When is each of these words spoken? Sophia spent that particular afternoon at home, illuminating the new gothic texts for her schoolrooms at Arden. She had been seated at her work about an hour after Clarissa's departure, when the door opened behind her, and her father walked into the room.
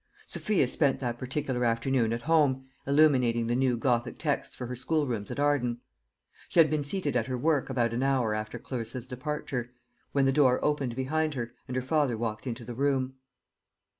Sophia 0.25 0.65
spent 0.65 0.99
that 0.99 1.19
particular 1.19 1.63
afternoon 1.63 2.11
at 2.11 2.23
home, 2.23 2.67
illuminating 2.87 3.45
the 3.45 3.53
new 3.55 3.77
gothic 3.77 4.17
texts 4.17 4.55
for 4.55 4.65
her 4.65 4.75
schoolrooms 4.75 5.29
at 5.29 5.39
Arden. 5.39 5.79
She 6.49 6.59
had 6.59 6.71
been 6.71 6.83
seated 6.83 7.15
at 7.15 7.27
her 7.27 7.37
work 7.37 7.69
about 7.69 7.93
an 7.93 8.01
hour 8.01 8.33
after 8.33 8.57
Clarissa's 8.57 9.05
departure, 9.05 9.71
when 10.11 10.25
the 10.25 10.31
door 10.31 10.57
opened 10.65 10.95
behind 10.95 11.35
her, 11.35 11.53
and 11.67 11.75
her 11.75 11.83
father 11.83 12.17
walked 12.17 12.47
into 12.47 12.65
the 12.65 12.73
room. 12.73 13.13